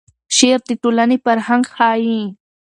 شعر 0.35 0.59
د 0.69 0.71
ټولنې 0.81 1.17
فرهنګ 1.25 1.63
ښیي. 1.75 2.21